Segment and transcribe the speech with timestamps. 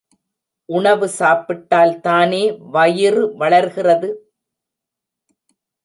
[0.69, 2.41] உணவு சாப்பிட்டால் தானே
[2.71, 4.09] வயிறு வளர்கிறது.